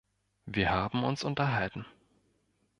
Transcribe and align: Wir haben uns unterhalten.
Wir 0.47 0.71
haben 0.71 1.03
uns 1.03 1.23
unterhalten. 1.23 1.85